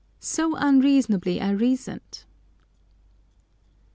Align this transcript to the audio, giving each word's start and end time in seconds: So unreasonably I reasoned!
So 0.19 0.55
unreasonably 0.55 1.39
I 1.39 1.51
reasoned! 1.51 2.23